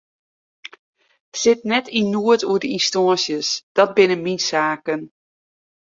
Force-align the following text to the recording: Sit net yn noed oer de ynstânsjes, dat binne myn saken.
Sit 1.41 1.59
net 1.71 1.85
yn 1.99 2.07
noed 2.13 2.41
oer 2.49 2.59
de 2.63 2.69
ynstânsjes, 2.77 3.49
dat 3.75 3.93
binne 3.95 4.17
myn 4.23 4.39
saken. 4.49 5.01